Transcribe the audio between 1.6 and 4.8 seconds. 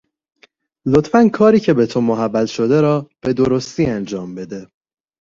به تو محول شده را به درستی انجام بده